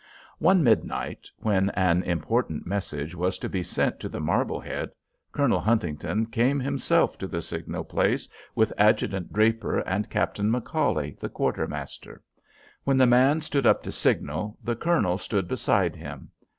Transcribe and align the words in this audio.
One 0.39 0.63
midnight, 0.63 1.29
when 1.37 1.69
an 1.75 2.01
important 2.01 2.65
message 2.65 3.13
was 3.13 3.37
to 3.37 3.47
be 3.47 3.61
sent 3.61 3.99
to 3.99 4.09
the 4.09 4.19
Marblehead, 4.19 4.89
Colonel 5.31 5.59
Huntington 5.59 6.25
came 6.25 6.59
himself 6.59 7.19
to 7.19 7.27
the 7.27 7.39
signal 7.39 7.83
place 7.83 8.27
with 8.55 8.73
Adjutant 8.79 9.31
Draper 9.31 9.77
and 9.81 10.09
Captain 10.09 10.51
McCauley, 10.51 11.19
the 11.19 11.29
quartermaster. 11.29 12.23
When 12.83 12.97
the 12.97 13.05
man 13.05 13.41
stood 13.41 13.67
up 13.67 13.83
to 13.83 13.91
signal, 13.91 14.57
the 14.63 14.75
colonel 14.75 15.19
stood 15.19 15.47
beside 15.47 15.95
him. 15.95 16.31